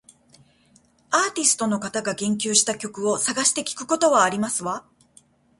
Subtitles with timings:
[1.11, 4.83] アーティストの方が言及した曲を探して聞くことはありますわ